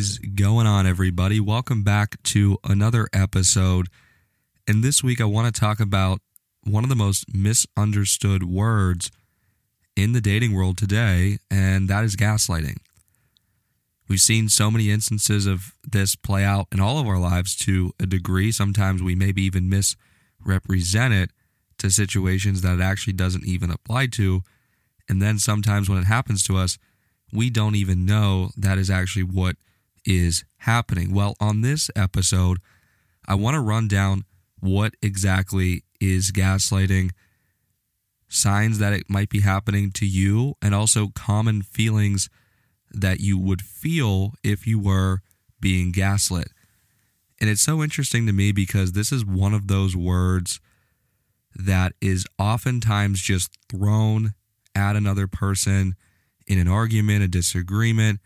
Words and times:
is 0.00 0.16
going 0.18 0.66
on, 0.66 0.86
everybody? 0.86 1.40
Welcome 1.40 1.82
back 1.82 2.22
to 2.22 2.56
another 2.64 3.06
episode. 3.12 3.88
And 4.66 4.82
this 4.82 5.04
week, 5.04 5.20
I 5.20 5.26
want 5.26 5.54
to 5.54 5.60
talk 5.60 5.78
about 5.78 6.22
one 6.64 6.84
of 6.84 6.88
the 6.88 6.96
most 6.96 7.26
misunderstood 7.34 8.42
words 8.42 9.10
in 9.94 10.12
the 10.12 10.22
dating 10.22 10.54
world 10.54 10.78
today, 10.78 11.36
and 11.50 11.86
that 11.90 12.02
is 12.02 12.16
gaslighting. 12.16 12.78
We've 14.08 14.22
seen 14.22 14.48
so 14.48 14.70
many 14.70 14.90
instances 14.90 15.44
of 15.44 15.74
this 15.86 16.16
play 16.16 16.44
out 16.44 16.68
in 16.72 16.80
all 16.80 16.98
of 16.98 17.06
our 17.06 17.18
lives 17.18 17.54
to 17.56 17.92
a 18.00 18.06
degree. 18.06 18.52
Sometimes 18.52 19.02
we 19.02 19.14
maybe 19.14 19.42
even 19.42 19.68
misrepresent 19.68 21.12
it 21.12 21.30
to 21.76 21.90
situations 21.90 22.62
that 22.62 22.78
it 22.78 22.82
actually 22.82 23.12
doesn't 23.12 23.44
even 23.44 23.70
apply 23.70 24.06
to. 24.06 24.40
And 25.10 25.20
then 25.20 25.38
sometimes 25.38 25.90
when 25.90 25.98
it 25.98 26.06
happens 26.06 26.42
to 26.44 26.56
us, 26.56 26.78
we 27.34 27.50
don't 27.50 27.76
even 27.76 28.06
know 28.06 28.48
that 28.56 28.78
is 28.78 28.88
actually 28.88 29.24
what 29.24 29.56
is 30.04 30.44
happening. 30.58 31.12
Well, 31.12 31.36
on 31.40 31.62
this 31.62 31.90
episode, 31.96 32.58
I 33.26 33.34
want 33.34 33.54
to 33.54 33.60
run 33.60 33.88
down 33.88 34.24
what 34.60 34.94
exactly 35.02 35.84
is 36.00 36.32
gaslighting, 36.32 37.10
signs 38.28 38.78
that 38.78 38.92
it 38.92 39.08
might 39.08 39.28
be 39.28 39.40
happening 39.40 39.90
to 39.92 40.06
you, 40.06 40.54
and 40.62 40.74
also 40.74 41.08
common 41.14 41.62
feelings 41.62 42.28
that 42.90 43.20
you 43.20 43.38
would 43.38 43.62
feel 43.62 44.34
if 44.42 44.66
you 44.66 44.78
were 44.78 45.20
being 45.60 45.92
gaslit. 45.92 46.48
And 47.40 47.48
it's 47.48 47.62
so 47.62 47.82
interesting 47.82 48.26
to 48.26 48.32
me 48.32 48.52
because 48.52 48.92
this 48.92 49.12
is 49.12 49.24
one 49.24 49.54
of 49.54 49.68
those 49.68 49.96
words 49.96 50.60
that 51.54 51.94
is 52.00 52.26
oftentimes 52.38 53.20
just 53.20 53.56
thrown 53.68 54.34
at 54.74 54.96
another 54.96 55.26
person 55.26 55.94
in 56.46 56.58
an 56.58 56.68
argument, 56.68 57.22
a 57.22 57.28
disagreement, 57.28 58.20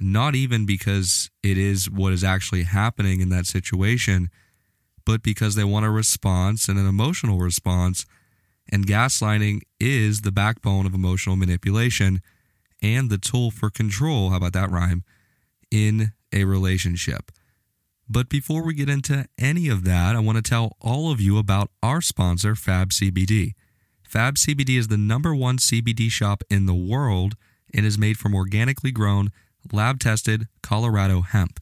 not 0.00 0.34
even 0.34 0.66
because 0.66 1.30
it 1.42 1.58
is 1.58 1.90
what 1.90 2.12
is 2.12 2.24
actually 2.24 2.64
happening 2.64 3.20
in 3.20 3.28
that 3.30 3.46
situation, 3.46 4.30
but 5.04 5.22
because 5.22 5.54
they 5.54 5.64
want 5.64 5.86
a 5.86 5.90
response 5.90 6.68
and 6.68 6.78
an 6.78 6.86
emotional 6.86 7.38
response. 7.38 8.06
And 8.70 8.86
gaslighting 8.86 9.62
is 9.80 10.20
the 10.20 10.32
backbone 10.32 10.84
of 10.84 10.94
emotional 10.94 11.36
manipulation 11.36 12.20
and 12.82 13.08
the 13.08 13.18
tool 13.18 13.50
for 13.50 13.70
control. 13.70 14.30
How 14.30 14.36
about 14.36 14.52
that 14.52 14.70
rhyme? 14.70 15.04
In 15.70 16.12
a 16.32 16.44
relationship. 16.44 17.32
But 18.08 18.28
before 18.28 18.62
we 18.62 18.74
get 18.74 18.88
into 18.88 19.26
any 19.38 19.68
of 19.68 19.84
that, 19.84 20.16
I 20.16 20.20
want 20.20 20.36
to 20.36 20.42
tell 20.42 20.76
all 20.80 21.10
of 21.10 21.20
you 21.20 21.38
about 21.38 21.70
our 21.82 22.00
sponsor, 22.00 22.54
Fab 22.54 22.90
CBD. 22.90 23.54
Fab 24.02 24.36
CBD 24.36 24.78
is 24.78 24.88
the 24.88 24.96
number 24.96 25.34
one 25.34 25.58
CBD 25.58 26.10
shop 26.10 26.42
in 26.48 26.64
the 26.64 26.74
world 26.74 27.34
and 27.74 27.84
is 27.84 27.98
made 27.98 28.18
from 28.18 28.34
organically 28.34 28.90
grown 28.90 29.30
lab 29.72 30.00
tested 30.00 30.48
Colorado 30.62 31.22
hemp. 31.22 31.60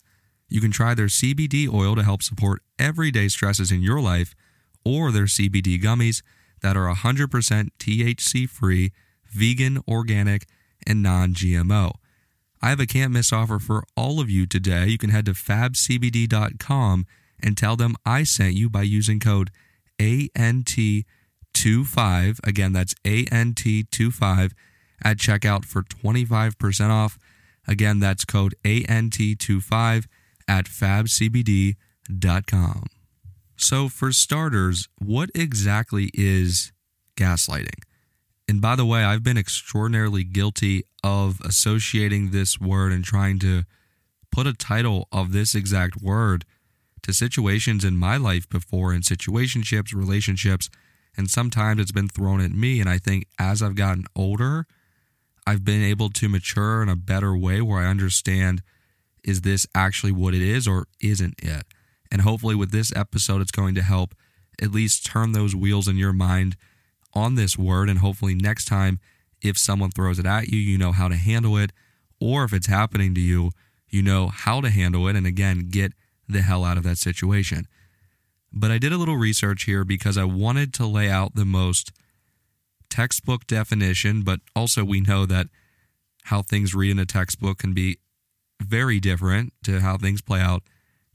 You 0.48 0.60
can 0.60 0.70
try 0.70 0.94
their 0.94 1.06
CBD 1.06 1.72
oil 1.72 1.96
to 1.96 2.02
help 2.02 2.22
support 2.22 2.62
everyday 2.78 3.28
stresses 3.28 3.72
in 3.72 3.82
your 3.82 4.00
life, 4.00 4.34
or 4.84 5.10
their 5.10 5.24
CBD 5.24 5.82
gummies 5.82 6.22
that 6.62 6.76
are 6.76 6.92
100% 6.94 7.68
THC 7.78 8.48
free, 8.48 8.92
vegan, 9.28 9.82
organic, 9.88 10.46
and 10.86 11.02
non 11.02 11.34
GMO. 11.34 11.92
I 12.62 12.70
have 12.70 12.80
a 12.80 12.86
can't 12.86 13.12
miss 13.12 13.32
offer 13.32 13.58
for 13.58 13.84
all 13.96 14.20
of 14.20 14.30
you 14.30 14.46
today. 14.46 14.86
You 14.86 14.98
can 14.98 15.10
head 15.10 15.26
to 15.26 15.32
fabcbd.com 15.32 17.06
and 17.42 17.56
tell 17.56 17.76
them 17.76 17.96
I 18.04 18.22
sent 18.24 18.54
you 18.54 18.70
by 18.70 18.82
using 18.82 19.20
code 19.20 19.50
ANT25. 19.98 21.04
Again, 22.46 22.72
that's 22.72 22.94
ANT25 23.04 24.52
at 25.04 25.18
checkout 25.18 25.64
for 25.64 25.82
25% 25.82 26.90
off. 26.90 27.18
Again, 27.66 27.98
that's 28.00 28.24
code 28.24 28.54
ANT25 28.64 30.06
at 30.48 30.66
fabcbd.com. 30.66 31.76
So, 33.58 33.88
for 33.88 34.12
starters, 34.12 34.88
what 34.98 35.30
exactly 35.34 36.10
is 36.14 36.72
gaslighting? 37.16 37.82
And 38.48 38.60
by 38.60 38.76
the 38.76 38.86
way, 38.86 39.02
I've 39.02 39.24
been 39.24 39.38
extraordinarily 39.38 40.22
guilty 40.22 40.84
of 41.02 41.40
associating 41.40 42.30
this 42.30 42.60
word 42.60 42.92
and 42.92 43.02
trying 43.02 43.38
to 43.40 43.64
put 44.30 44.46
a 44.46 44.52
title 44.52 45.08
of 45.10 45.32
this 45.32 45.54
exact 45.54 46.00
word 46.00 46.44
to 47.02 47.12
situations 47.12 47.84
in 47.84 47.96
my 47.96 48.16
life 48.16 48.48
before, 48.48 48.92
in 48.92 49.00
situationships, 49.00 49.94
relationships, 49.94 50.68
and 51.16 51.30
sometimes 51.30 51.80
it's 51.80 51.92
been 51.92 52.08
thrown 52.08 52.40
at 52.40 52.52
me. 52.52 52.80
And 52.80 52.88
I 52.88 52.98
think 52.98 53.26
as 53.38 53.62
I've 53.62 53.74
gotten 53.74 54.04
older, 54.14 54.66
I've 55.46 55.64
been 55.64 55.82
able 55.82 56.10
to 56.10 56.28
mature 56.28 56.82
in 56.82 56.88
a 56.88 56.96
better 56.96 57.36
way 57.36 57.60
where 57.60 57.80
I 57.80 57.86
understand 57.86 58.62
is 59.22 59.42
this 59.42 59.66
actually 59.74 60.12
what 60.12 60.34
it 60.34 60.42
is 60.42 60.66
or 60.66 60.86
isn't 61.00 61.34
it? 61.42 61.64
And 62.10 62.22
hopefully, 62.22 62.54
with 62.54 62.70
this 62.70 62.94
episode, 62.94 63.42
it's 63.42 63.50
going 63.50 63.74
to 63.74 63.82
help 63.82 64.14
at 64.62 64.72
least 64.72 65.04
turn 65.04 65.32
those 65.32 65.54
wheels 65.54 65.88
in 65.88 65.96
your 65.96 66.12
mind 66.12 66.56
on 67.12 67.34
this 67.34 67.58
word. 67.58 67.88
And 67.88 67.98
hopefully, 67.98 68.34
next 68.34 68.66
time, 68.66 69.00
if 69.42 69.58
someone 69.58 69.90
throws 69.90 70.18
it 70.18 70.26
at 70.26 70.48
you, 70.48 70.58
you 70.58 70.78
know 70.78 70.92
how 70.92 71.08
to 71.08 71.16
handle 71.16 71.56
it. 71.56 71.72
Or 72.20 72.44
if 72.44 72.52
it's 72.52 72.68
happening 72.68 73.14
to 73.14 73.20
you, 73.20 73.50
you 73.88 74.02
know 74.02 74.28
how 74.28 74.60
to 74.60 74.70
handle 74.70 75.08
it. 75.08 75.16
And 75.16 75.26
again, 75.26 75.68
get 75.68 75.92
the 76.28 76.42
hell 76.42 76.64
out 76.64 76.76
of 76.76 76.84
that 76.84 76.98
situation. 76.98 77.66
But 78.52 78.70
I 78.70 78.78
did 78.78 78.92
a 78.92 78.96
little 78.96 79.16
research 79.16 79.64
here 79.64 79.84
because 79.84 80.16
I 80.16 80.24
wanted 80.24 80.72
to 80.74 80.86
lay 80.86 81.10
out 81.10 81.34
the 81.34 81.44
most 81.44 81.92
textbook 82.96 83.46
definition, 83.46 84.22
but 84.22 84.40
also 84.54 84.82
we 84.82 85.00
know 85.02 85.26
that 85.26 85.48
how 86.24 86.40
things 86.40 86.74
read 86.74 86.90
in 86.90 86.98
a 86.98 87.04
textbook 87.04 87.58
can 87.58 87.74
be 87.74 87.98
very 88.62 88.98
different 88.98 89.52
to 89.64 89.80
how 89.80 89.98
things 89.98 90.22
play 90.22 90.40
out 90.40 90.62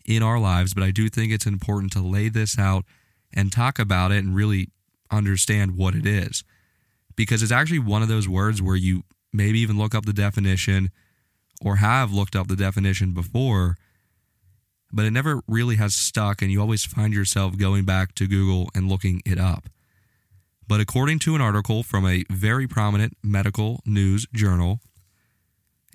in 0.06 0.22
our 0.22 0.40
lives. 0.40 0.76
But 0.76 0.84
I 0.84 0.92
do 0.92 1.10
think 1.10 1.32
it's 1.32 1.48
important 1.48 1.92
to 1.94 2.02
lay 2.02 2.30
this 2.30 2.60
out 2.60 2.86
and 3.34 3.52
talk 3.52 3.80
about 3.80 4.12
it 4.12 4.24
and 4.24 4.36
really 4.36 4.70
understand 5.10 5.76
what 5.76 5.96
it 5.96 6.06
is. 6.06 6.44
Because 7.16 7.42
it's 7.42 7.52
actually 7.52 7.80
one 7.80 8.04
of 8.04 8.08
those 8.08 8.30
words 8.30 8.62
where 8.62 8.76
you 8.76 9.02
maybe 9.34 9.60
even 9.60 9.78
look 9.78 9.96
up 9.96 10.06
the 10.06 10.14
definition 10.14 10.92
or 11.66 11.78
have 11.78 12.14
looked 12.14 12.36
up 12.36 12.48
the 12.48 12.56
definition 12.56 13.12
before, 13.12 13.76
but 14.94 15.06
it 15.06 15.12
never 15.12 15.42
really 15.48 15.78
has 15.78 15.96
stuck, 15.96 16.42
and 16.42 16.52
you 16.52 16.62
always 16.62 16.86
find 16.86 17.14
yourself 17.14 17.58
going 17.58 17.86
back 17.86 18.14
to 18.16 18.28
Google 18.28 18.70
and 18.76 18.88
looking 18.88 19.22
it 19.26 19.40
up. 19.40 19.68
But 20.68 20.80
according 20.80 21.20
to 21.20 21.36
an 21.36 21.42
article 21.42 21.84
from 21.84 22.06
a 22.06 22.24
very 22.30 22.68
prominent 22.68 23.18
medical 23.24 23.82
news 23.86 24.26
journal, 24.34 24.80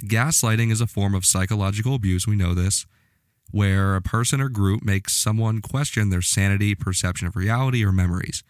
gaslighting 0.02 0.70
is 0.70 0.80
a 0.80 0.86
form 0.86 1.14
of 1.14 1.24
psychological 1.24 1.94
abuse. 1.94 2.26
We 2.26 2.36
know 2.36 2.54
this, 2.54 2.86
where 3.50 3.96
a 3.96 4.02
person 4.02 4.40
or 4.40 4.48
group 4.48 4.82
makes 4.82 5.14
someone 5.14 5.60
question 5.60 6.10
their 6.10 6.22
sanity, 6.22 6.74
perception 6.74 7.26
of 7.26 7.36
reality, 7.36 7.84
or 7.84 7.92
memories. 7.92 8.42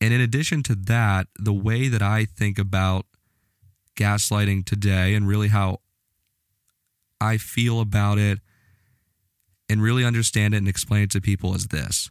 And 0.00 0.12
in 0.12 0.20
addition 0.20 0.62
to 0.64 0.74
that, 0.74 1.26
the 1.38 1.52
way 1.52 1.88
that 1.88 2.02
I 2.02 2.24
think 2.24 2.58
about 2.58 3.06
gaslighting 3.96 4.64
today 4.66 5.14
and 5.14 5.26
really 5.26 5.48
how 5.48 5.80
I 7.20 7.38
feel 7.38 7.80
about 7.80 8.18
it 8.18 8.40
and 9.68 9.82
really 9.82 10.04
understand 10.04 10.54
it 10.54 10.58
and 10.58 10.68
explain 10.68 11.04
it 11.04 11.10
to 11.12 11.20
people 11.20 11.54
is 11.54 11.68
this 11.68 12.10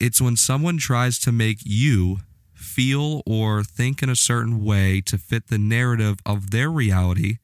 it's 0.00 0.20
when 0.20 0.36
someone 0.36 0.78
tries 0.78 1.18
to 1.20 1.30
make 1.30 1.58
you 1.62 2.18
feel 2.54 3.22
or 3.26 3.62
think 3.62 4.02
in 4.02 4.08
a 4.08 4.16
certain 4.16 4.64
way 4.64 5.00
to 5.02 5.18
fit 5.18 5.48
the 5.48 5.58
narrative 5.58 6.16
of 6.24 6.50
their 6.50 6.70
reality, 6.70 7.36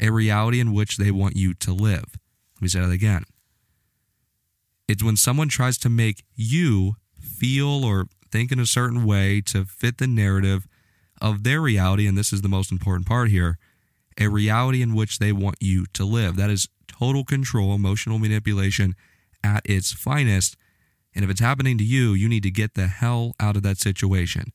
a 0.00 0.10
reality 0.10 0.60
in 0.60 0.72
which 0.72 0.96
they 0.96 1.10
want 1.10 1.36
you 1.36 1.54
to 1.54 1.72
live. 1.72 2.18
Let 2.56 2.62
me 2.62 2.68
say 2.68 2.80
that 2.80 2.90
again. 2.90 3.24
It's 4.88 5.02
when 5.02 5.16
someone 5.16 5.48
tries 5.48 5.78
to 5.78 5.88
make 5.88 6.24
you 6.34 6.96
feel 7.18 7.84
or 7.84 8.06
think 8.30 8.52
in 8.52 8.58
a 8.58 8.66
certain 8.66 9.04
way 9.04 9.40
to 9.42 9.64
fit 9.64 9.98
the 9.98 10.06
narrative 10.06 10.66
of 11.22 11.44
their 11.44 11.60
reality, 11.60 12.06
and 12.06 12.18
this 12.18 12.32
is 12.32 12.42
the 12.42 12.48
most 12.48 12.70
important 12.72 13.06
part 13.06 13.30
here 13.30 13.58
a 14.16 14.28
reality 14.28 14.80
in 14.80 14.94
which 14.94 15.18
they 15.18 15.32
want 15.32 15.56
you 15.60 15.86
to 15.86 16.04
live. 16.04 16.36
That 16.36 16.48
is 16.48 16.68
total 16.86 17.24
control, 17.24 17.74
emotional 17.74 18.20
manipulation 18.20 18.94
at 19.42 19.62
its 19.64 19.92
finest. 19.92 20.56
And 21.14 21.24
if 21.24 21.30
it's 21.30 21.40
happening 21.40 21.78
to 21.78 21.84
you, 21.84 22.12
you 22.12 22.28
need 22.28 22.42
to 22.42 22.50
get 22.50 22.74
the 22.74 22.88
hell 22.88 23.34
out 23.38 23.56
of 23.56 23.62
that 23.62 23.78
situation. 23.78 24.52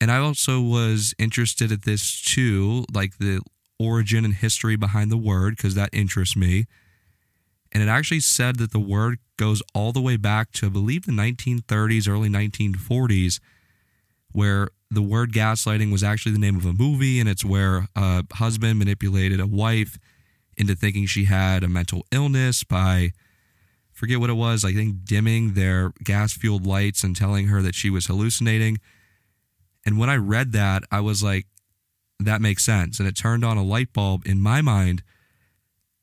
And 0.00 0.12
I 0.12 0.18
also 0.18 0.60
was 0.60 1.14
interested 1.18 1.72
at 1.72 1.82
this 1.82 2.20
too, 2.20 2.84
like 2.92 3.18
the 3.18 3.40
origin 3.78 4.24
and 4.24 4.34
history 4.34 4.76
behind 4.76 5.10
the 5.10 5.16
word, 5.16 5.56
because 5.56 5.74
that 5.74 5.90
interests 5.92 6.36
me. 6.36 6.66
And 7.72 7.82
it 7.82 7.88
actually 7.88 8.20
said 8.20 8.56
that 8.56 8.72
the 8.72 8.78
word 8.78 9.18
goes 9.36 9.62
all 9.74 9.92
the 9.92 10.00
way 10.00 10.16
back 10.16 10.52
to, 10.52 10.66
I 10.66 10.68
believe, 10.70 11.06
the 11.06 11.12
1930s, 11.12 12.08
early 12.08 12.28
1940s, 12.28 13.40
where 14.32 14.68
the 14.90 15.02
word 15.02 15.32
gaslighting 15.32 15.92
was 15.92 16.02
actually 16.02 16.32
the 16.32 16.38
name 16.38 16.56
of 16.56 16.64
a 16.64 16.72
movie. 16.72 17.20
And 17.20 17.28
it's 17.28 17.44
where 17.44 17.88
a 17.94 18.24
husband 18.32 18.78
manipulated 18.78 19.40
a 19.40 19.46
wife 19.46 19.98
into 20.56 20.74
thinking 20.74 21.06
she 21.06 21.24
had 21.24 21.62
a 21.62 21.68
mental 21.68 22.04
illness 22.10 22.64
by 22.64 23.12
forget 23.98 24.20
what 24.20 24.30
it 24.30 24.34
was, 24.34 24.64
I 24.64 24.72
think 24.72 25.04
dimming 25.04 25.54
their 25.54 25.92
gas 26.04 26.32
fueled 26.32 26.64
lights 26.64 27.02
and 27.02 27.16
telling 27.16 27.48
her 27.48 27.60
that 27.62 27.74
she 27.74 27.90
was 27.90 28.06
hallucinating. 28.06 28.78
And 29.84 29.98
when 29.98 30.08
I 30.08 30.14
read 30.14 30.52
that, 30.52 30.84
I 30.92 31.00
was 31.00 31.20
like, 31.22 31.46
that 32.20 32.40
makes 32.40 32.64
sense. 32.64 33.00
And 33.00 33.08
it 33.08 33.16
turned 33.16 33.44
on 33.44 33.56
a 33.56 33.64
light 33.64 33.92
bulb 33.92 34.24
in 34.24 34.40
my 34.40 34.60
mind 34.62 35.02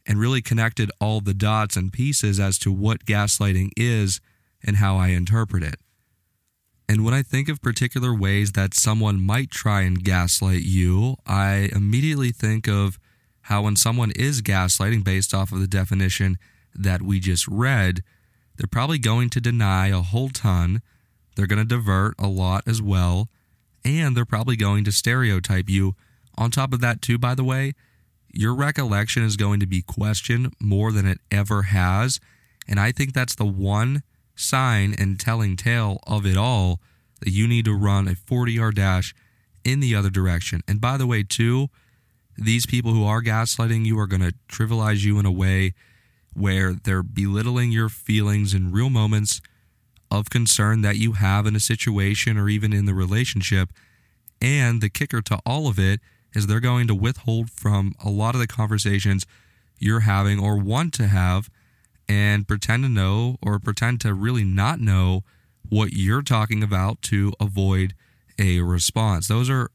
and 0.06 0.20
really 0.20 0.42
connected 0.42 0.92
all 1.00 1.22
the 1.22 1.34
dots 1.34 1.78
and 1.78 1.92
pieces 1.92 2.38
as 2.38 2.58
to 2.60 2.72
what 2.72 3.06
gaslighting 3.06 3.72
is 3.78 4.20
and 4.62 4.78
how 4.78 4.98
I 4.98 5.10
interpret 5.10 5.64
it. 5.64 5.76
And 6.90 7.06
when 7.06 7.14
I 7.14 7.24
think 7.24 7.48
of 7.48 7.62
particular 7.62 8.14
ways 8.14 8.52
that 8.52 8.74
someone 8.74 9.22
might 9.22 9.52
try 9.52 9.82
and 9.82 10.04
gaslight 10.04 10.64
you, 10.64 11.16
I 11.26 11.70
immediately 11.74 12.32
think 12.32 12.68
of 12.68 13.00
how 13.44 13.64
when 13.64 13.78
someone 13.78 14.12
is 14.12 14.42
gaslighting 14.42 15.04
based 15.04 15.34
off 15.34 15.52
of 15.52 15.62
the 15.62 15.68
definition 15.68 16.38
that 16.76 17.02
we 17.02 17.20
just 17.20 17.48
read, 17.48 18.04
they're 18.58 18.68
probably 18.68 19.00
going 19.00 19.30
to 19.32 19.42
deny 19.42 19.88
a 19.88 20.02
whole 20.02 20.30
ton. 20.30 20.82
They're 21.36 21.48
going 21.48 21.60
to 21.60 21.66
divert 21.66 22.16
a 22.20 22.28
lot 22.28 22.64
as 22.66 22.82
well. 22.82 23.28
And 23.84 24.16
they're 24.16 24.26
probably 24.26 24.56
going 24.56 24.84
to 24.86 24.92
stereotype 24.92 25.70
you. 25.70 25.96
On 26.38 26.52
top 26.52 26.74
of 26.74 26.82
that, 26.82 27.02
too, 27.02 27.18
by 27.18 27.36
the 27.36 27.44
way, 27.44 27.74
your 28.32 28.54
recollection 28.54 29.24
is 29.24 29.38
going 29.38 29.60
to 29.60 29.66
be 29.66 29.82
questioned 29.82 30.54
more 30.60 30.92
than 30.92 31.08
it 31.08 31.20
ever 31.32 31.64
has. 31.64 32.20
And 32.68 32.80
I 32.80 32.92
think 32.92 33.14
that's 33.14 33.36
the 33.36 33.46
one 33.46 34.04
sign 34.36 34.96
and 34.98 35.20
telling 35.20 35.56
tale 35.56 36.00
of 36.06 36.26
it 36.26 36.36
all 36.36 36.80
that 37.22 37.32
you 37.32 37.48
need 37.48 37.66
to 37.66 37.74
run 37.74 38.08
a 38.08 38.16
40 38.16 38.54
yard 38.54 38.76
dash 38.76 39.16
in 39.64 39.80
the 39.80 39.96
other 39.96 40.10
direction. 40.10 40.62
And 40.68 40.82
by 40.82 40.98
the 40.98 41.08
way, 41.08 41.24
too, 41.24 41.70
these 42.38 42.66
people 42.66 42.92
who 42.92 43.06
are 43.06 43.22
gaslighting 43.22 43.86
you 43.86 43.98
are 44.00 44.08
going 44.08 44.22
to 44.22 44.34
trivialize 44.50 45.04
you 45.04 45.18
in 45.20 45.26
a 45.26 45.32
way 45.32 45.74
where 46.36 46.74
they're 46.74 47.04
belittling 47.04 47.72
your 47.72 47.90
feelings 47.90 48.54
in 48.54 48.72
real 48.72 48.90
moments 48.90 49.42
of 50.12 50.30
concern 50.30 50.82
that 50.82 50.98
you 50.98 51.14
have 51.14 51.46
in 51.46 51.56
a 51.56 51.60
situation 51.60 52.38
or 52.38 52.50
even 52.50 52.74
in 52.74 52.86
the 52.86 52.94
relationship. 52.94 53.72
And 54.42 54.82
the 54.82 54.90
kicker 54.90 55.22
to 55.24 55.40
all 55.46 55.68
of 55.68 55.80
it 55.80 56.00
is 56.34 56.48
they're 56.48 56.60
going 56.60 56.88
to 56.88 56.96
withhold 56.96 57.50
from 57.50 57.96
a 58.04 58.10
lot 58.10 58.36
of 58.36 58.42
the 58.42 58.48
conversations 58.48 59.26
you're 59.80 60.02
having 60.02 60.40
or 60.40 60.58
want 60.58 60.94
to 60.94 61.08
have 61.08 61.50
and 62.08 62.48
pretend 62.48 62.84
to 62.84 62.90
know 62.90 63.38
or 63.42 63.58
pretend 63.58 64.02
to 64.02 64.14
really 64.14 64.44
not 64.44 64.80
know 64.80 65.24
what 65.70 65.94
you're 65.94 66.22
talking 66.22 66.62
about 66.62 67.02
to 67.02 67.34
avoid 67.40 67.96
a 68.38 68.60
response. 68.60 69.28
Those 69.28 69.50
are 69.50 69.72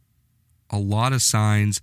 a 0.71 0.79
lot 0.79 1.13
of 1.13 1.23
signs 1.23 1.81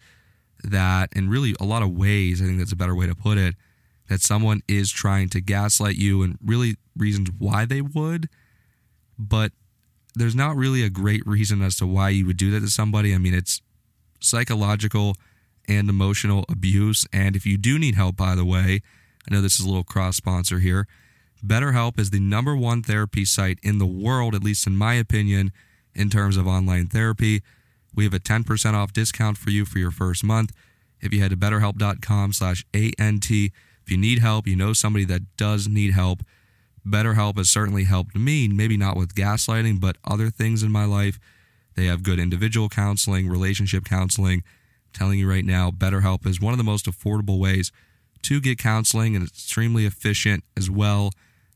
that, 0.64 1.10
and 1.14 1.30
really 1.30 1.56
a 1.60 1.66
lot 1.66 1.84
of 1.84 1.92
ways, 1.92 2.42
I 2.42 2.46
think 2.46 2.60
that's 2.60 2.72
a 2.72 2.78
better 2.78 2.96
way 2.96 3.08
to 3.08 3.16
put 3.16 3.38
it, 3.38 3.56
that 4.08 4.22
someone 4.22 4.62
is 4.68 4.92
trying 4.92 5.30
to 5.30 5.42
gaslight 5.42 5.96
you 5.96 6.24
and 6.24 6.38
really 6.44 6.78
reasons 6.96 7.30
why 7.38 7.66
they 7.66 7.82
would. 7.82 8.30
But 9.20 9.52
there's 10.16 10.36
not 10.36 10.56
really 10.56 10.84
a 10.84 10.90
great 10.90 11.26
reason 11.26 11.62
as 11.62 11.76
to 11.78 11.88
why 11.88 12.10
you 12.10 12.26
would 12.26 12.38
do 12.38 12.52
that 12.52 12.62
to 12.62 12.70
somebody. 12.70 13.14
I 13.14 13.18
mean, 13.18 13.34
it's 13.34 13.62
psychological 14.20 15.16
and 15.68 15.90
emotional 15.90 16.46
abuse. 16.50 17.06
And 17.12 17.36
if 17.36 17.46
you 17.46 17.58
do 17.58 17.78
need 17.78 17.96
help, 17.96 18.16
by 18.16 18.36
the 18.36 18.46
way, 18.46 18.82
I 19.30 19.34
know 19.34 19.42
this 19.42 19.60
is 19.60 19.66
a 19.66 19.68
little 19.68 19.84
cross 19.84 20.16
sponsor 20.16 20.60
here. 20.60 20.88
BetterHelp 21.46 22.00
is 22.00 22.10
the 22.10 22.20
number 22.20 22.56
one 22.56 22.82
therapy 22.82 23.26
site 23.26 23.60
in 23.62 23.78
the 23.78 23.86
world, 23.86 24.34
at 24.34 24.44
least 24.44 24.66
in 24.66 24.76
my 24.76 24.96
opinion, 24.96 25.52
in 25.94 26.10
terms 26.10 26.38
of 26.38 26.48
online 26.48 26.88
therapy. 26.88 27.44
We 27.94 28.04
have 28.06 28.14
a 28.14 28.20
10% 28.20 28.74
off 28.74 28.94
discount 28.94 29.38
for 29.38 29.50
you 29.50 29.66
for 29.66 29.80
your 29.80 29.92
first 29.92 30.24
month. 30.24 30.52
If 31.00 31.14
you 31.14 31.22
head 31.22 31.32
to 31.32 31.38
betterhelp.com 31.38 32.34
slash 32.34 32.66
ANT, 32.74 33.30
if 33.88 33.92
you 33.92 33.98
need 33.98 34.20
help, 34.20 34.46
you 34.46 34.58
know 34.58 34.74
somebody 34.74 35.06
that 35.06 35.38
does 35.38 35.70
need 35.70 35.94
help, 35.94 36.22
BetterHelp 36.86 37.38
has 37.38 37.48
certainly 37.48 37.86
helped 37.86 38.18
me, 38.18 38.50
maybe 38.50 38.76
not 38.76 38.98
with 38.98 39.16
gaslighting, 39.16 39.80
but 39.80 39.96
other 40.04 40.30
things 40.30 40.62
in 40.62 40.74
my 40.74 40.84
life. 40.84 41.18
They 41.76 41.86
have 41.86 42.04
good 42.04 42.20
individual 42.20 42.68
counseling, 42.68 43.30
relationship 43.30 43.86
counseling. 43.86 44.40
I'm 44.40 44.92
telling 44.92 45.20
you 45.20 45.30
right 45.30 45.46
now, 45.46 45.72
BetterHelp 45.72 46.28
is 46.28 46.42
one 46.42 46.54
of 46.54 46.58
the 46.58 46.66
most 46.66 46.86
affordable 46.86 47.40
ways 47.40 47.72
to 48.24 48.42
get 48.42 48.58
counseling 48.58 49.16
and 49.16 49.24
it's 49.24 49.32
extremely 49.32 49.86
efficient 49.86 50.44
as 50.58 50.70
well. 50.70 51.12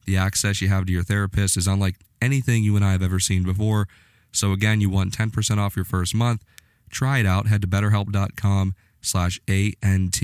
The 0.05 0.15
access 0.15 0.61
you 0.61 0.69
have 0.69 0.85
to 0.85 0.93
your 0.93 1.03
therapist 1.03 1.57
is 1.57 1.67
unlike 1.67 1.97
anything 2.21 2.63
you 2.63 2.77
and 2.77 2.85
I 2.85 2.93
have 2.93 3.03
ever 3.03 3.19
seen 3.19 3.43
before. 3.43 3.89
So 4.31 4.53
again, 4.53 4.79
you 4.79 4.89
want 4.89 5.17
10% 5.17 5.57
off 5.57 5.75
your 5.75 5.83
first 5.83 6.15
month. 6.15 6.45
Try 6.89 7.19
it 7.19 7.25
out. 7.25 7.47
Head 7.47 7.61
to 7.63 7.67
betterhelp.com 7.67 8.73
slash 9.01 9.41
ANT. 9.49 10.21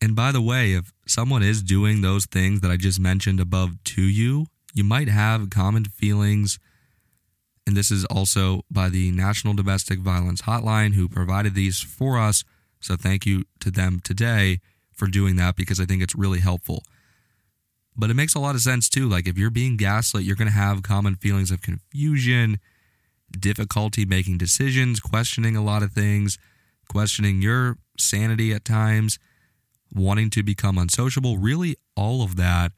And 0.00 0.14
by 0.14 0.32
the 0.32 0.42
way, 0.42 0.72
if 0.72 0.92
someone 1.06 1.42
is 1.42 1.62
doing 1.62 2.02
those 2.02 2.26
things 2.26 2.60
that 2.60 2.70
I 2.70 2.76
just 2.76 3.00
mentioned 3.00 3.40
above 3.40 3.82
to 3.84 4.02
you, 4.02 4.46
you 4.74 4.84
might 4.84 5.08
have 5.08 5.50
common 5.50 5.84
feelings 5.84 6.58
and 7.66 7.76
this 7.76 7.90
is 7.90 8.04
also 8.04 8.62
by 8.70 8.88
the 8.88 9.10
National 9.10 9.52
Domestic 9.52 9.98
Violence 9.98 10.42
Hotline, 10.42 10.94
who 10.94 11.08
provided 11.08 11.54
these 11.54 11.80
for 11.80 12.18
us. 12.18 12.44
So 12.80 12.94
thank 12.94 13.26
you 13.26 13.44
to 13.60 13.70
them 13.70 14.00
today 14.04 14.60
for 14.92 15.08
doing 15.08 15.36
that 15.36 15.56
because 15.56 15.80
I 15.80 15.84
think 15.84 16.02
it's 16.02 16.14
really 16.14 16.38
helpful. 16.38 16.84
But 17.96 18.10
it 18.10 18.14
makes 18.14 18.34
a 18.34 18.38
lot 18.38 18.54
of 18.54 18.60
sense 18.60 18.88
too. 18.88 19.08
Like 19.08 19.26
if 19.26 19.36
you're 19.36 19.50
being 19.50 19.76
gaslit, 19.76 20.22
you're 20.22 20.36
going 20.36 20.46
to 20.46 20.54
have 20.54 20.82
common 20.82 21.16
feelings 21.16 21.50
of 21.50 21.60
confusion, 21.60 22.60
difficulty 23.36 24.04
making 24.04 24.38
decisions, 24.38 25.00
questioning 25.00 25.56
a 25.56 25.64
lot 25.64 25.82
of 25.82 25.92
things, 25.92 26.38
questioning 26.88 27.42
your 27.42 27.78
sanity 27.98 28.52
at 28.52 28.64
times, 28.64 29.18
wanting 29.94 30.30
to 30.30 30.42
become 30.42 30.78
unsociable, 30.78 31.38
really 31.38 31.76
all 31.96 32.22
of 32.22 32.36
that. 32.36 32.72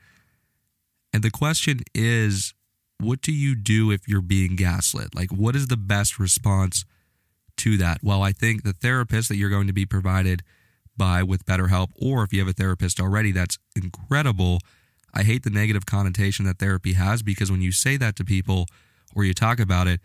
And 1.13 1.23
the 1.23 1.31
question 1.31 1.81
is 1.95 2.55
what 3.01 3.21
do 3.21 3.33
you 3.33 3.55
do 3.55 3.91
if 3.91 4.09
you're 4.09 4.21
being 4.21 4.57
gaslit? 4.57 5.15
Like, 5.15 5.31
what 5.31 5.55
is 5.55 5.69
the 5.69 5.77
best 5.77 6.19
response 6.19 6.85
to 7.59 7.77
that? 7.77 7.99
Well, 8.03 8.23
I 8.23 8.33
think 8.33 8.65
the 8.65 8.73
therapist 8.73 9.29
that 9.29 9.37
you're 9.37 9.51
going 9.51 9.69
to 9.69 9.73
be 9.73 9.87
provided 9.87 10.43
by 10.97 11.23
with 11.23 11.47
BetterHelp, 11.47 11.91
or 11.95 12.25
if 12.25 12.33
you 12.33 12.41
have 12.41 12.49
a 12.49 12.53
therapist 12.53 13.01
already, 13.01 13.31
that's 13.31 13.59
incredible. 13.77 14.59
I 15.15 15.23
hate 15.23 15.45
the 15.45 15.51
negative 15.51 15.87
connotation 15.87 16.45
that 16.47 16.59
therapy 16.59 16.95
has 16.95 17.23
because 17.23 17.51
when 17.51 17.63
you 17.63 17.71
say 17.71 17.97
that 17.97 18.17
to 18.17 18.25
people 18.25 18.67
or 19.15 19.25
you 19.25 19.33
talk 19.33 19.61
about 19.61 19.87
it, 19.87 20.01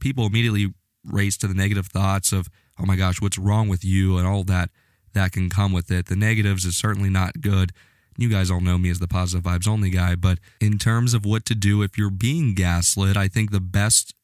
people 0.00 0.24
immediately 0.24 0.72
race 1.04 1.36
to 1.38 1.46
the 1.46 1.54
negative 1.54 1.86
thoughts 1.86 2.32
of, 2.32 2.48
oh 2.78 2.86
my 2.86 2.96
gosh, 2.96 3.20
what's 3.20 3.38
wrong 3.38 3.68
with 3.68 3.84
you 3.84 4.16
and 4.16 4.26
all 4.26 4.44
that 4.44 4.70
that 5.12 5.32
can 5.32 5.50
come 5.50 5.72
with 5.72 5.90
it. 5.90 6.06
The 6.06 6.16
negatives 6.16 6.64
is 6.64 6.76
certainly 6.76 7.10
not 7.10 7.40
good. 7.40 7.72
You 8.16 8.28
guys 8.28 8.50
all 8.50 8.60
know 8.60 8.78
me 8.78 8.90
as 8.90 8.98
the 8.98 9.08
positive 9.08 9.44
vibes 9.44 9.68
only 9.68 9.90
guy, 9.90 10.14
but 10.14 10.38
in 10.60 10.78
terms 10.78 11.14
of 11.14 11.24
what 11.24 11.44
to 11.46 11.54
do 11.54 11.82
if 11.82 11.96
you're 11.96 12.10
being 12.10 12.54
gaslit, 12.54 13.16
I 13.16 13.28
think 13.28 13.50
the 13.50 13.60
best 13.60 14.14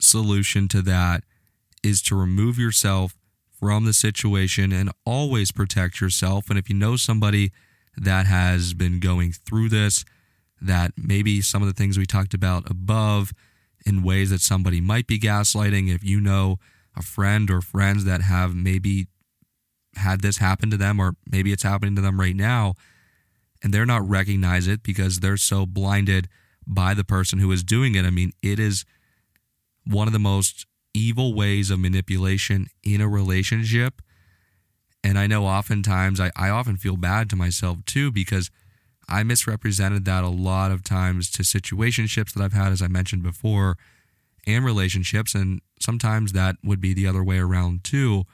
solution 0.00 0.68
to 0.68 0.82
that 0.82 1.24
is 1.82 2.02
to 2.02 2.14
remove 2.14 2.58
yourself 2.58 3.14
from 3.58 3.84
the 3.84 3.92
situation 3.92 4.72
and 4.72 4.90
always 5.04 5.50
protect 5.50 6.00
yourself. 6.00 6.50
And 6.50 6.58
if 6.58 6.68
you 6.68 6.74
know 6.76 6.96
somebody 6.96 7.52
that 7.96 8.26
has 8.26 8.74
been 8.74 9.00
going 9.00 9.32
through 9.32 9.70
this, 9.70 10.04
that 10.60 10.92
maybe 10.96 11.40
some 11.40 11.62
of 11.62 11.68
the 11.68 11.74
things 11.74 11.98
we 11.98 12.06
talked 12.06 12.34
about 12.34 12.70
above 12.70 13.32
in 13.86 14.02
ways 14.02 14.30
that 14.30 14.40
somebody 14.40 14.80
might 14.80 15.06
be 15.06 15.18
gaslighting, 15.18 15.94
if 15.94 16.02
you 16.02 16.20
know 16.20 16.58
a 16.96 17.02
friend 17.02 17.50
or 17.50 17.60
friends 17.60 18.04
that 18.04 18.22
have 18.22 18.54
maybe 18.54 19.08
had 19.96 20.20
this 20.20 20.38
happen 20.38 20.70
to 20.70 20.76
them, 20.76 21.00
or 21.00 21.16
maybe 21.30 21.52
it's 21.52 21.62
happening 21.62 21.96
to 21.96 22.02
them 22.02 22.20
right 22.20 22.36
now, 22.36 22.74
and 23.62 23.72
they're 23.72 23.86
not 23.86 24.08
recognize 24.08 24.66
it 24.66 24.82
because 24.82 25.20
they're 25.20 25.36
so 25.36 25.66
blinded 25.66 26.28
by 26.66 26.94
the 26.94 27.04
person 27.04 27.38
who 27.38 27.50
is 27.52 27.62
doing 27.62 27.94
it. 27.94 28.04
I 28.04 28.10
mean, 28.10 28.32
it 28.42 28.58
is 28.58 28.84
one 29.86 30.06
of 30.06 30.12
the 30.12 30.18
most 30.18 30.66
evil 30.94 31.34
ways 31.34 31.70
of 31.70 31.80
manipulation 31.80 32.68
in 32.82 33.00
a 33.00 33.08
relationship. 33.08 34.00
And 35.02 35.18
I 35.18 35.26
know 35.26 35.44
oftentimes 35.44 36.20
I, 36.20 36.30
I 36.36 36.48
often 36.48 36.76
feel 36.76 36.96
bad 36.96 37.28
to 37.30 37.36
myself 37.36 37.84
too 37.84 38.10
because 38.10 38.50
I 39.08 39.22
misrepresented 39.22 40.04
that 40.06 40.24
a 40.24 40.28
lot 40.28 40.70
of 40.70 40.82
times 40.82 41.30
to 41.32 41.42
situationships 41.42 42.32
that 42.32 42.42
I've 42.42 42.54
had, 42.54 42.72
as 42.72 42.80
I 42.80 42.88
mentioned 42.88 43.22
before, 43.22 43.76
and 44.46 44.64
relationships. 44.64 45.34
And 45.34 45.60
sometimes 45.80 46.32
that 46.32 46.56
would 46.64 46.80
be 46.80 46.94
the 46.94 47.06
other 47.06 47.22
way 47.22 47.38
around 47.38 47.84
too. 47.84 48.24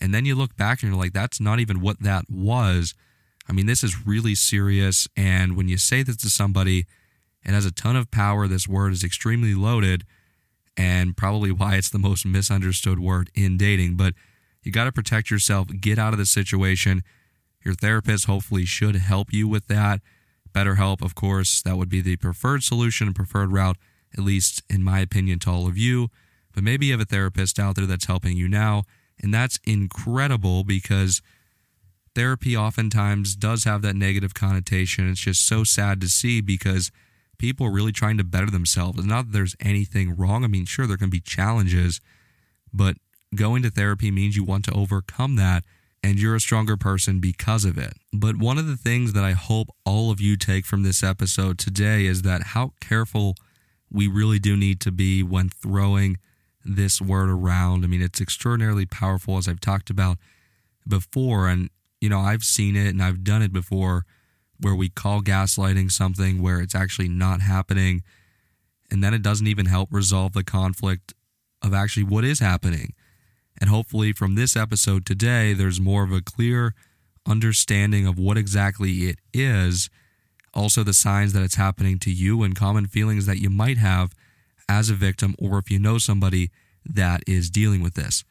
And 0.00 0.12
then 0.12 0.24
you 0.24 0.34
look 0.34 0.56
back 0.56 0.82
and 0.82 0.90
you're 0.90 1.00
like, 1.00 1.12
that's 1.12 1.40
not 1.40 1.60
even 1.60 1.80
what 1.80 2.02
that 2.02 2.24
was. 2.28 2.94
I 3.48 3.52
mean, 3.52 3.66
this 3.66 3.84
is 3.84 4.06
really 4.06 4.34
serious. 4.34 5.06
And 5.16 5.56
when 5.56 5.68
you 5.68 5.76
say 5.76 6.02
this 6.02 6.16
to 6.18 6.30
somebody, 6.30 6.86
it 7.44 7.50
has 7.50 7.66
a 7.66 7.70
ton 7.70 7.96
of 7.96 8.10
power. 8.10 8.48
This 8.48 8.66
word 8.66 8.92
is 8.92 9.04
extremely 9.04 9.54
loaded 9.54 10.04
and 10.76 11.16
probably 11.16 11.52
why 11.52 11.76
it's 11.76 11.90
the 11.90 11.98
most 11.98 12.26
misunderstood 12.26 12.98
word 12.98 13.30
in 13.34 13.56
dating. 13.56 13.96
But 13.96 14.14
you 14.62 14.72
got 14.72 14.84
to 14.84 14.92
protect 14.92 15.30
yourself, 15.30 15.68
get 15.80 15.98
out 15.98 16.12
of 16.12 16.18
the 16.18 16.26
situation. 16.26 17.02
Your 17.64 17.74
therapist 17.74 18.26
hopefully 18.26 18.64
should 18.64 18.96
help 18.96 19.32
you 19.32 19.46
with 19.46 19.68
that. 19.68 20.00
BetterHelp, 20.52 21.02
of 21.02 21.14
course, 21.14 21.62
that 21.62 21.76
would 21.76 21.88
be 21.88 22.00
the 22.00 22.16
preferred 22.16 22.62
solution, 22.62 23.08
and 23.08 23.16
preferred 23.16 23.52
route, 23.52 23.76
at 24.16 24.24
least 24.24 24.62
in 24.70 24.82
my 24.82 25.00
opinion, 25.00 25.38
to 25.40 25.50
all 25.50 25.66
of 25.66 25.76
you. 25.76 26.08
But 26.52 26.64
maybe 26.64 26.86
you 26.86 26.92
have 26.92 27.00
a 27.00 27.04
therapist 27.04 27.58
out 27.58 27.74
there 27.76 27.86
that's 27.86 28.06
helping 28.06 28.36
you 28.36 28.48
now 28.48 28.84
and 29.22 29.32
that's 29.32 29.58
incredible 29.64 30.64
because 30.64 31.22
therapy 32.14 32.56
oftentimes 32.56 33.36
does 33.36 33.64
have 33.64 33.82
that 33.82 33.96
negative 33.96 34.34
connotation. 34.34 35.10
It's 35.10 35.20
just 35.20 35.46
so 35.46 35.64
sad 35.64 36.00
to 36.00 36.08
see 36.08 36.40
because 36.40 36.90
people 37.38 37.66
are 37.66 37.72
really 37.72 37.92
trying 37.92 38.16
to 38.18 38.24
better 38.24 38.50
themselves. 38.50 38.98
It's 38.98 39.06
not 39.06 39.26
that 39.26 39.32
there's 39.32 39.56
anything 39.60 40.16
wrong. 40.16 40.44
I 40.44 40.46
mean, 40.46 40.66
sure, 40.66 40.86
there 40.86 40.96
can 40.96 41.10
be 41.10 41.20
challenges, 41.20 42.00
but 42.72 42.96
going 43.34 43.62
to 43.62 43.70
therapy 43.70 44.10
means 44.10 44.36
you 44.36 44.44
want 44.44 44.64
to 44.66 44.74
overcome 44.74 45.36
that 45.36 45.64
and 46.02 46.18
you're 46.18 46.36
a 46.36 46.40
stronger 46.40 46.76
person 46.76 47.18
because 47.18 47.64
of 47.64 47.78
it. 47.78 47.94
But 48.12 48.36
one 48.36 48.58
of 48.58 48.66
the 48.66 48.76
things 48.76 49.14
that 49.14 49.24
I 49.24 49.32
hope 49.32 49.68
all 49.86 50.10
of 50.10 50.20
you 50.20 50.36
take 50.36 50.66
from 50.66 50.82
this 50.82 51.02
episode 51.02 51.58
today 51.58 52.04
is 52.04 52.22
that 52.22 52.42
how 52.48 52.72
careful 52.80 53.34
we 53.90 54.06
really 54.06 54.38
do 54.38 54.56
need 54.56 54.80
to 54.82 54.92
be 54.92 55.22
when 55.22 55.48
throwing 55.48 56.18
this 56.64 57.00
word 57.00 57.28
around. 57.28 57.84
I 57.84 57.88
mean, 57.88 58.02
it's 58.02 58.20
extraordinarily 58.20 58.86
powerful, 58.86 59.36
as 59.36 59.48
I've 59.48 59.60
talked 59.60 59.90
about 59.90 60.18
before. 60.86 61.48
And, 61.48 61.70
you 62.00 62.08
know, 62.08 62.20
I've 62.20 62.44
seen 62.44 62.76
it 62.76 62.88
and 62.88 63.02
I've 63.02 63.24
done 63.24 63.42
it 63.42 63.52
before 63.52 64.04
where 64.58 64.74
we 64.74 64.88
call 64.88 65.20
gaslighting 65.20 65.90
something 65.90 66.40
where 66.40 66.60
it's 66.60 66.74
actually 66.74 67.08
not 67.08 67.40
happening. 67.40 68.02
And 68.90 69.02
then 69.02 69.14
it 69.14 69.22
doesn't 69.22 69.46
even 69.46 69.66
help 69.66 69.92
resolve 69.92 70.32
the 70.32 70.44
conflict 70.44 71.12
of 71.62 71.74
actually 71.74 72.04
what 72.04 72.24
is 72.24 72.40
happening. 72.40 72.94
And 73.60 73.70
hopefully, 73.70 74.12
from 74.12 74.34
this 74.34 74.56
episode 74.56 75.06
today, 75.06 75.52
there's 75.52 75.80
more 75.80 76.02
of 76.02 76.12
a 76.12 76.20
clear 76.20 76.74
understanding 77.26 78.06
of 78.06 78.18
what 78.18 78.36
exactly 78.36 78.90
it 79.04 79.18
is, 79.32 79.88
also 80.52 80.82
the 80.82 80.92
signs 80.92 81.32
that 81.32 81.42
it's 81.42 81.54
happening 81.54 81.98
to 82.00 82.10
you, 82.12 82.42
and 82.42 82.56
common 82.56 82.86
feelings 82.86 83.26
that 83.26 83.38
you 83.38 83.50
might 83.50 83.78
have 83.78 84.12
as 84.68 84.90
a 84.90 84.94
victim, 84.94 85.34
or 85.38 85.58
if 85.58 85.70
you 85.70 85.78
know 85.78 85.98
somebody 85.98 86.50
that 86.84 87.22
is 87.26 87.50
dealing 87.50 87.82
with 87.82 87.94
this. 87.94 88.24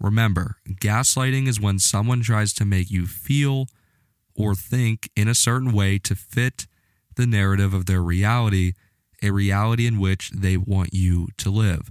Remember, 0.00 0.56
gaslighting 0.68 1.48
is 1.48 1.60
when 1.60 1.78
someone 1.78 2.22
tries 2.22 2.52
to 2.54 2.64
make 2.64 2.90
you 2.90 3.06
feel 3.06 3.66
or 4.34 4.54
think 4.54 5.10
in 5.16 5.26
a 5.26 5.34
certain 5.34 5.72
way 5.72 5.98
to 5.98 6.14
fit 6.14 6.66
the 7.16 7.26
narrative 7.26 7.74
of 7.74 7.86
their 7.86 8.02
reality, 8.02 8.74
a 9.22 9.30
reality 9.30 9.86
in 9.86 9.98
which 9.98 10.30
they 10.30 10.56
want 10.56 10.90
you 10.92 11.28
to 11.38 11.50
live. 11.50 11.90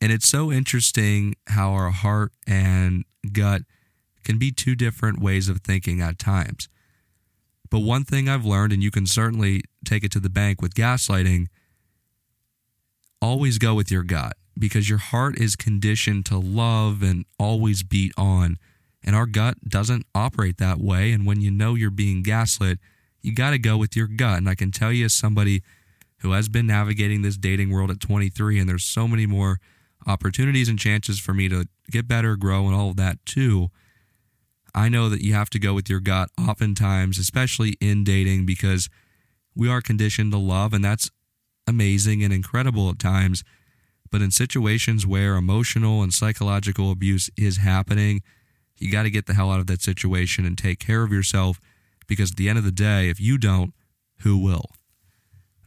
And 0.00 0.10
it's 0.10 0.28
so 0.28 0.50
interesting 0.50 1.34
how 1.48 1.72
our 1.72 1.90
heart 1.90 2.32
and 2.46 3.04
gut 3.32 3.62
can 4.24 4.38
be 4.38 4.50
two 4.50 4.74
different 4.74 5.20
ways 5.20 5.48
of 5.48 5.60
thinking 5.60 6.00
at 6.00 6.18
times. 6.18 6.68
But 7.70 7.80
one 7.80 8.04
thing 8.04 8.28
I've 8.28 8.44
learned, 8.44 8.72
and 8.72 8.82
you 8.82 8.90
can 8.90 9.06
certainly 9.06 9.62
take 9.84 10.04
it 10.04 10.12
to 10.12 10.20
the 10.20 10.30
bank 10.30 10.62
with 10.62 10.74
gaslighting, 10.74 11.46
always 13.22 13.56
go 13.58 13.74
with 13.74 13.90
your 13.90 14.02
gut 14.02 14.36
because 14.58 14.90
your 14.90 14.98
heart 14.98 15.38
is 15.38 15.56
conditioned 15.56 16.26
to 16.26 16.38
love 16.38 17.02
and 17.02 17.24
always 17.38 17.82
beat 17.82 18.12
on. 18.18 18.58
And 19.02 19.16
our 19.16 19.26
gut 19.26 19.56
doesn't 19.66 20.04
operate 20.14 20.58
that 20.58 20.78
way. 20.78 21.12
And 21.12 21.24
when 21.24 21.40
you 21.40 21.50
know 21.50 21.74
you're 21.74 21.90
being 21.90 22.22
gaslit, 22.22 22.78
you 23.22 23.34
got 23.34 23.50
to 23.50 23.58
go 23.58 23.76
with 23.76 23.96
your 23.96 24.08
gut. 24.08 24.38
And 24.38 24.48
I 24.48 24.54
can 24.54 24.70
tell 24.70 24.92
you, 24.92 25.06
as 25.06 25.14
somebody 25.14 25.62
who 26.18 26.32
has 26.32 26.48
been 26.48 26.66
navigating 26.66 27.22
this 27.22 27.36
dating 27.36 27.70
world 27.70 27.90
at 27.90 28.00
23, 28.00 28.58
and 28.58 28.68
there's 28.68 28.84
so 28.84 29.08
many 29.08 29.26
more 29.26 29.58
opportunities 30.06 30.68
and 30.68 30.78
chances 30.78 31.18
for 31.18 31.32
me 31.32 31.48
to 31.48 31.64
get 31.90 32.06
better, 32.08 32.36
grow, 32.36 32.66
and 32.66 32.74
all 32.74 32.90
of 32.90 32.96
that 32.96 33.24
too. 33.24 33.70
I 34.74 34.88
know 34.88 35.08
that 35.08 35.22
you 35.22 35.34
have 35.34 35.50
to 35.50 35.58
go 35.58 35.74
with 35.74 35.88
your 35.88 36.00
gut 36.00 36.30
oftentimes, 36.38 37.18
especially 37.18 37.76
in 37.80 38.04
dating, 38.04 38.46
because 38.46 38.88
we 39.54 39.68
are 39.68 39.80
conditioned 39.80 40.32
to 40.32 40.38
love, 40.38 40.72
and 40.72 40.84
that's 40.84 41.10
amazing 41.66 42.22
and 42.22 42.32
incredible 42.32 42.90
at 42.90 42.98
times. 42.98 43.44
But 44.10 44.22
in 44.22 44.30
situations 44.30 45.06
where 45.06 45.36
emotional 45.36 46.02
and 46.02 46.12
psychological 46.12 46.90
abuse 46.90 47.30
is 47.36 47.58
happening, 47.58 48.22
you 48.78 48.90
got 48.90 49.04
to 49.04 49.10
get 49.10 49.26
the 49.26 49.34
hell 49.34 49.50
out 49.50 49.60
of 49.60 49.66
that 49.68 49.80
situation 49.80 50.44
and 50.44 50.58
take 50.58 50.78
care 50.78 51.02
of 51.02 51.12
yourself 51.12 51.60
because 52.06 52.32
at 52.32 52.36
the 52.36 52.48
end 52.48 52.58
of 52.58 52.64
the 52.64 52.72
day, 52.72 53.08
if 53.08 53.20
you 53.20 53.38
don't, 53.38 53.72
who 54.20 54.36
will? 54.36 54.66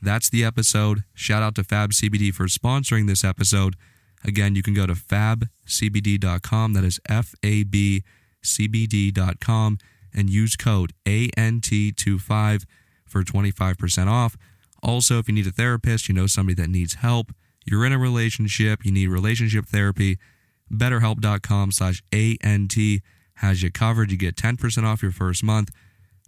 That's 0.01 0.29
the 0.29 0.43
episode. 0.43 1.03
Shout 1.13 1.41
out 1.41 1.55
to 1.55 1.63
Fab 1.63 1.91
CBD 1.91 2.33
for 2.33 2.45
sponsoring 2.45 3.07
this 3.07 3.23
episode. 3.23 3.75
Again, 4.23 4.55
you 4.55 4.61
can 4.61 4.73
go 4.73 4.85
to 4.85 4.93
fabcbd.com. 4.93 6.73
That 6.73 6.83
is 6.83 6.99
F 7.07 7.33
A 7.41 7.63
B 7.63 8.03
CBD.com 8.43 9.79
and 10.13 10.29
use 10.29 10.55
code 10.55 10.93
ANT25 11.05 12.65
for 13.05 13.23
25% 13.23 14.07
off. 14.07 14.37
Also, 14.85 15.17
if 15.17 15.27
you 15.27 15.33
need 15.33 15.47
a 15.47 15.51
therapist, 15.51 16.07
you 16.07 16.13
know 16.13 16.27
somebody 16.27 16.53
that 16.61 16.69
needs 16.69 16.93
help, 16.95 17.33
you're 17.65 17.83
in 17.85 17.91
a 17.91 17.97
relationship, 17.97 18.85
you 18.85 18.91
need 18.91 19.07
relationship 19.07 19.65
therapy, 19.65 20.19
betterhelp.com 20.71 21.71
slash 21.71 22.03
ANT 22.13 22.75
has 23.39 23.63
you 23.63 23.71
covered. 23.71 24.11
You 24.11 24.17
get 24.17 24.35
10% 24.35 24.83
off 24.83 25.01
your 25.01 25.11
first 25.11 25.43
month. 25.43 25.71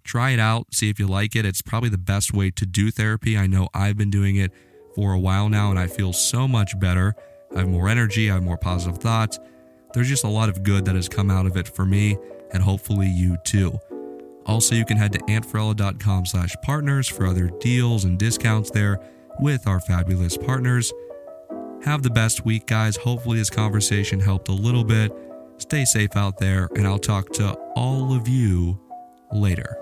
Try 0.04 0.32
it 0.32 0.40
out, 0.40 0.74
see 0.74 0.90
if 0.90 1.00
you 1.00 1.06
like 1.06 1.36
it. 1.36 1.46
It's 1.46 1.62
probably 1.62 1.90
the 1.90 2.00
best 2.00 2.34
way 2.34 2.50
to 2.52 2.66
do 2.66 2.90
therapy. 2.90 3.38
I 3.38 3.46
know 3.46 3.70
I've 3.76 3.96
been 3.96 4.10
doing 4.10 4.38
it 4.38 4.52
for 4.96 5.14
a 5.14 5.20
while 5.20 5.50
now 5.50 5.70
and 5.70 5.78
I 5.78 5.86
feel 5.86 6.12
so 6.12 6.48
much 6.48 6.80
better. 6.80 7.14
I 7.56 7.60
have 7.60 7.70
more 7.70 7.88
energy, 7.88 8.32
I 8.32 8.36
have 8.36 8.44
more 8.44 8.58
positive 8.58 9.00
thoughts. 9.00 9.40
There's 9.94 10.10
just 10.10 10.24
a 10.24 10.30
lot 10.30 10.50
of 10.50 10.64
good 10.64 10.86
that 10.86 10.96
has 10.96 11.08
come 11.08 11.30
out 11.30 11.46
of 11.46 11.56
it 11.58 11.68
for 11.68 11.86
me 11.86 12.18
and 12.52 12.64
hopefully 12.64 13.08
you 13.08 13.38
too. 13.44 13.80
Also, 14.48 14.76
you 14.76 14.86
can 14.86 14.98
head 14.98 15.12
to 15.14 15.20
antferrella.com 15.20 16.26
slash 16.26 16.56
partners 16.64 17.08
for 17.08 17.28
other 17.28 17.52
deals 17.60 18.06
and 18.06 18.18
discounts 18.18 18.72
there 18.72 19.00
with 19.40 19.68
our 19.68 19.80
fabulous 19.82 20.38
partners. 20.38 20.92
Have 21.84 22.02
the 22.02 22.10
best 22.10 22.46
week, 22.46 22.66
guys. 22.66 22.98
Hopefully, 22.98 23.38
this 23.38 23.50
conversation 23.50 24.20
helped 24.20 24.48
a 24.48 24.54
little 24.54 24.84
bit. 24.84 25.12
Stay 25.58 25.86
safe 25.86 26.16
out 26.16 26.38
there, 26.38 26.70
and 26.76 26.88
I'll 26.88 27.00
talk 27.00 27.30
to 27.34 27.54
all 27.76 28.16
of 28.16 28.28
you 28.28 28.80
later. 29.32 29.78